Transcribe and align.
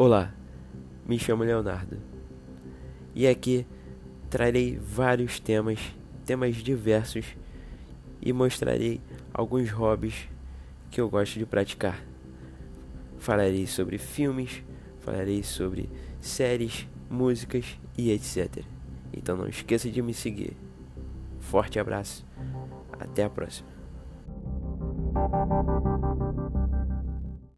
Olá, 0.00 0.32
me 1.04 1.18
chamo 1.18 1.42
Leonardo 1.42 1.98
e 3.16 3.26
aqui 3.26 3.66
trarei 4.30 4.78
vários 4.78 5.40
temas, 5.40 5.80
temas 6.24 6.54
diversos 6.54 7.26
e 8.22 8.32
mostrarei 8.32 9.00
alguns 9.34 9.72
hobbies 9.72 10.28
que 10.88 11.00
eu 11.00 11.10
gosto 11.10 11.36
de 11.36 11.44
praticar. 11.44 12.00
Falarei 13.18 13.66
sobre 13.66 13.98
filmes, 13.98 14.62
falarei 15.00 15.42
sobre 15.42 15.90
séries, 16.20 16.86
músicas 17.10 17.76
e 17.98 18.12
etc. 18.12 18.64
Então 19.12 19.36
não 19.36 19.48
esqueça 19.48 19.90
de 19.90 20.00
me 20.00 20.14
seguir. 20.14 20.56
Forte 21.40 21.76
abraço, 21.80 22.24
até 23.00 23.24
a 23.24 23.28
próxima. 23.28 23.68